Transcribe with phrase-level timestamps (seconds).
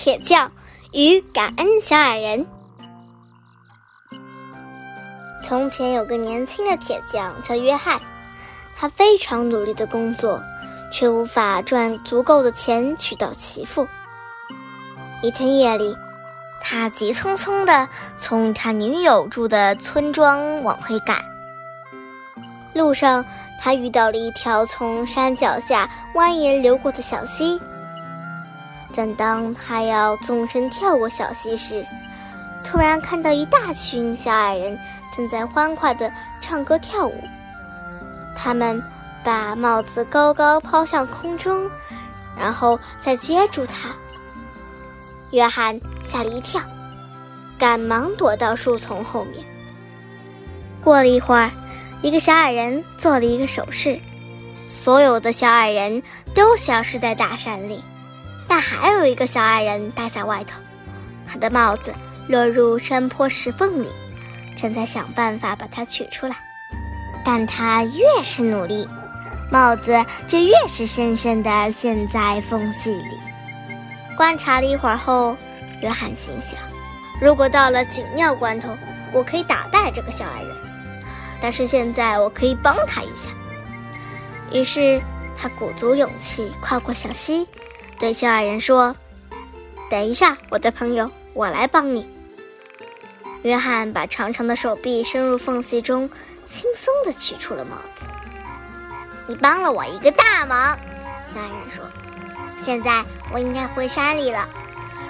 [0.00, 0.52] 铁匠
[0.92, 2.46] 与感恩小矮人。
[5.42, 8.00] 从前有个年轻的铁匠叫约翰，
[8.76, 10.40] 他非常努力的工作，
[10.92, 13.88] 却无法赚足够的钱娶到媳妇。
[15.20, 15.96] 一天夜里，
[16.60, 21.18] 他急匆匆地从他女友住的村庄往回赶。
[22.72, 23.24] 路上，
[23.60, 27.60] 他遇到了一条从山脚下蜿蜒流过的小溪。
[28.98, 31.86] 正当他要纵身跳过小溪时，
[32.64, 34.76] 突然看到一大群小矮人
[35.16, 37.14] 正在欢快地唱歌跳舞。
[38.34, 38.82] 他们
[39.22, 41.70] 把帽子高高抛向空中，
[42.36, 43.90] 然后再接住它。
[45.30, 46.60] 约翰吓了一跳，
[47.56, 49.46] 赶忙躲到树丛后面。
[50.82, 51.52] 过了一会儿，
[52.02, 54.00] 一个小矮人做了一个手势，
[54.66, 56.02] 所有的小矮人
[56.34, 57.80] 都消失在大山里。
[58.48, 60.58] 但还有一个小矮人待在外头，
[61.26, 61.94] 他的帽子
[62.26, 63.88] 落入山坡石缝里，
[64.56, 66.34] 正在想办法把它取出来。
[67.24, 68.88] 但他越是努力，
[69.52, 73.20] 帽子就越是深深地陷在缝隙里。
[74.16, 75.36] 观察了一会儿后，
[75.82, 76.58] 约翰心想：
[77.20, 78.74] 如果到了紧要关头，
[79.12, 80.56] 我可以打败这个小矮人。
[81.40, 83.28] 但是现在我可以帮他一下。
[84.50, 85.00] 于是
[85.36, 87.46] 他鼓足勇气跨过小溪。
[87.98, 88.94] 对小矮人说
[89.90, 92.08] ：“等一下，我的朋友，我来帮你。”
[93.42, 96.08] 约翰把长长的手臂伸入缝隙中，
[96.46, 98.04] 轻松地取出了帽子。
[99.26, 100.78] “你帮了我一个大忙。”
[101.26, 101.84] 小矮人说
[102.64, 104.48] ，“现在我应该回山里了。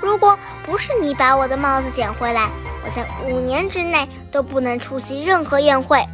[0.00, 2.50] 如果不是你把我的帽子捡回来，
[2.84, 6.04] 我在五年之内都不能出席任何宴会。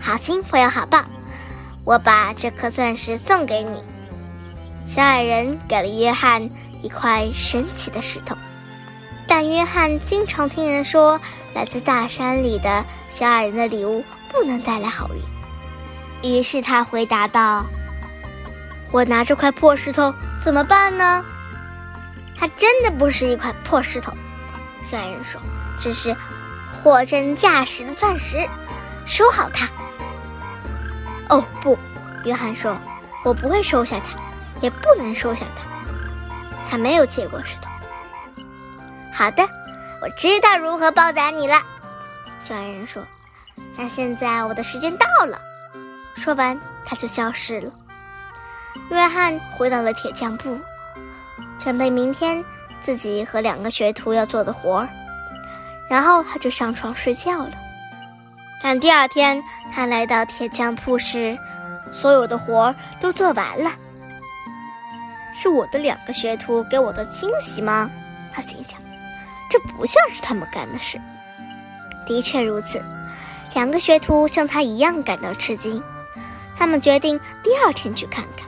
[0.00, 1.04] 好心会有好报，
[1.84, 3.84] 我把这颗钻石送给你。”
[4.86, 6.50] 小矮人给了约翰
[6.82, 8.36] 一块神奇的石头，
[9.26, 11.20] 但约翰经常听人说，
[11.54, 16.30] 来自大山里的小矮人的礼物不能带来好运。
[16.30, 17.64] 于是他回答道
[18.92, 21.24] ：“我拿这块破石头怎么办呢？”
[22.36, 24.12] 它真的不是一块破石头，
[24.82, 25.40] 小矮人说
[25.80, 26.14] ：“这是
[26.72, 28.46] 货真价实的钻石，
[29.06, 29.66] 收好它。”
[31.30, 31.78] 哦不，
[32.24, 32.76] 约翰说
[33.24, 34.22] ：“我不会收下它。”
[34.60, 35.66] 也不能收下他，
[36.68, 37.68] 他没有借过石头。
[39.12, 39.46] 好的，
[40.02, 41.54] 我知道如何报答你了。
[42.38, 43.02] 小矮人说
[43.76, 45.38] ：“那现在我的时间到了。”
[46.16, 47.72] 说完，他就消失了。
[48.90, 50.58] 约翰回到了铁匠铺，
[51.58, 52.44] 准备明天
[52.80, 54.88] 自己和两个学徒要做的活儿，
[55.88, 57.52] 然后他就上床睡觉了。
[58.62, 59.42] 但第二天
[59.72, 61.38] 他来到铁匠铺时，
[61.92, 63.70] 所有的活儿都做完了。
[65.34, 67.90] 是我的两个学徒给我的惊喜吗？
[68.32, 68.80] 他心想，
[69.50, 71.00] 这不像是他们干的事。
[72.06, 72.82] 的确如此，
[73.54, 75.82] 两个学徒像他一样感到吃惊。
[76.56, 78.46] 他们决定第二天去看看，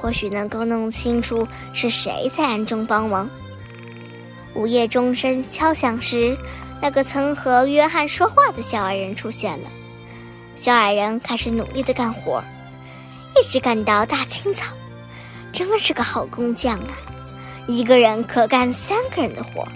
[0.00, 3.28] 或许能够弄清楚是谁在暗中帮忙。
[4.54, 6.36] 午夜钟声敲响时，
[6.80, 9.68] 那个曾和约翰说话的小矮人出现了。
[10.54, 12.42] 小矮人开始努力地干活，
[13.36, 14.64] 一直干到大清早。
[15.52, 16.94] 真是个好工匠啊！
[17.66, 19.68] 一个人可干三个人的活。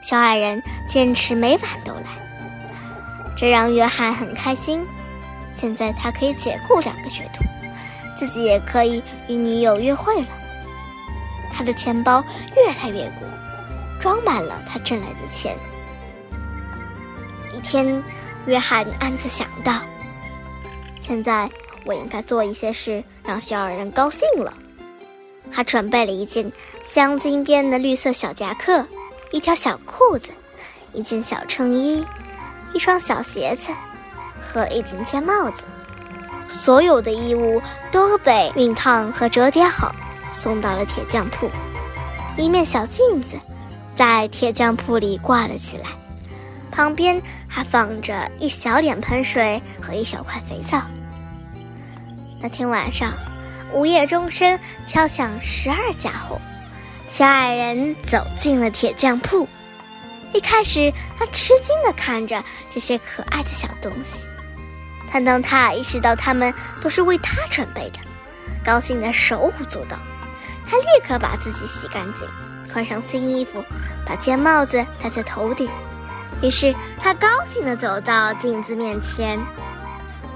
[0.00, 2.06] 小矮人坚持每晚都来，
[3.36, 4.84] 这让约翰很开心。
[5.52, 7.44] 现在他可以解雇两个学徒，
[8.16, 10.28] 自己也可以与女友约会了。
[11.52, 12.24] 他的钱包
[12.56, 13.26] 越来越鼓，
[14.00, 15.54] 装满了他挣来的钱。
[17.54, 18.02] 一天，
[18.46, 19.74] 约翰暗自想到：
[20.98, 21.48] 现在。
[21.84, 24.54] 我应该做一些事让小矮人高兴了。
[25.52, 26.50] 他准备了一件
[26.84, 28.86] 镶金边的绿色小夹克，
[29.32, 30.30] 一条小裤子，
[30.92, 32.04] 一件小衬衣，
[32.72, 33.70] 一双小鞋子
[34.40, 35.64] 和一顶尖帽子。
[36.48, 39.94] 所有的衣物都被熨烫和折叠好，
[40.32, 41.50] 送到了铁匠铺。
[42.36, 43.36] 一面小镜子
[43.94, 45.84] 在铁匠铺里挂了起来，
[46.70, 50.80] 旁边还放着一小脸盆水和一小块肥皂。
[52.42, 53.12] 那天晚上，
[53.72, 56.40] 午夜钟声敲响十二下后，
[57.06, 59.48] 小矮人走进了铁匠铺。
[60.32, 64.26] 一开始，他吃惊地看着这些可爱的小东西，
[65.12, 68.00] 但当他意识到它们都是为他准备的，
[68.64, 69.96] 高兴得手舞足蹈。
[70.66, 72.28] 他立刻把自己洗干净，
[72.74, 73.64] 换上新衣服，
[74.04, 75.70] 把尖帽子戴在头顶。
[76.42, 79.38] 于是，他高兴地走到镜子面前。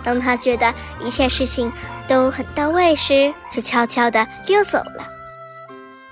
[0.07, 1.71] 当他觉得一切事情
[2.07, 5.09] 都很到位时，就悄悄地溜走了。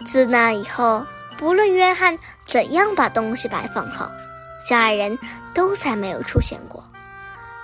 [0.05, 1.07] 自那以后，
[1.39, 4.11] 不论约翰怎样把东西摆放好，
[4.67, 5.17] 小矮人
[5.55, 6.83] 都再没有出现过。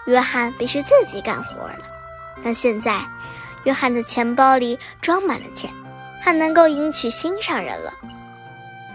[0.07, 1.81] 约翰必须自己干活了。
[2.45, 3.01] 但现在，
[3.65, 5.69] 约翰的钱包里装满了钱，
[6.23, 7.93] 他能够迎娶心上人了。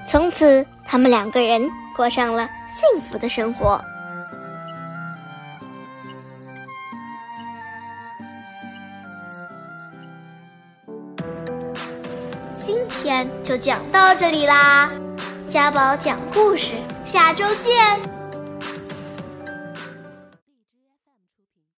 [0.08, 3.84] 从此，他们两个人过上了幸福的生活。
[12.66, 14.90] 今天就讲到这里啦，
[15.48, 16.72] 家宝讲故事，
[17.06, 18.15] 下周见。